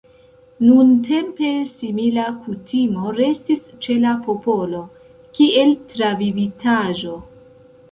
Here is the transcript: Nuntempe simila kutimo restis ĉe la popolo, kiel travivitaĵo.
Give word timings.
Nuntempe 0.67 1.49
simila 1.73 2.23
kutimo 2.45 3.13
restis 3.19 3.69
ĉe 3.87 3.99
la 4.07 4.15
popolo, 4.25 4.83
kiel 5.39 5.77
travivitaĵo. 5.95 7.17